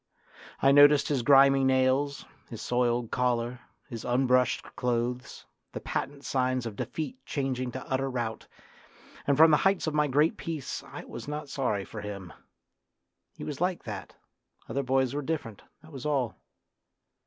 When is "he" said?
13.37-13.43